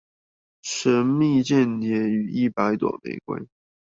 [0.63, 3.47] 神祕間諜與一百朵玫瑰